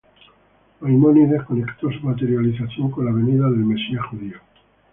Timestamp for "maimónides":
0.79-1.43